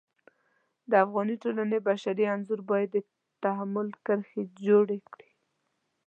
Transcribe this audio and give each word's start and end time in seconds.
د 0.89 0.91
افغاني 1.03 1.35
ټولنې 1.43 1.77
بشري 1.87 2.23
انځور 2.33 2.59
باید 2.71 2.89
د 2.93 2.97
تحمل 3.43 3.87
کرښې 4.05 4.43
جوړې 4.65 4.97
کړي. 5.11 5.31